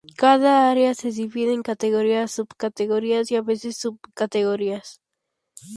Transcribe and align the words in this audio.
Cada 0.17 0.67
área 0.71 0.95
se 0.95 1.11
divide 1.11 1.53
en 1.53 1.61
categorías, 1.61 2.31
subcategorías 2.31 3.29
y 3.29 3.35
a 3.35 3.43
veces 3.43 3.77
sub-subcategorías. 3.77 4.99